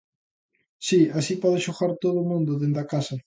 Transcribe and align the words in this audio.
Si, 0.87 0.99
así 1.19 1.33
pode 1.43 1.59
xogar 1.65 1.91
todo 2.03 2.17
o 2.21 2.27
mundo 2.31 2.59
dende 2.61 2.79
a 2.83 2.89
casa. 2.93 3.15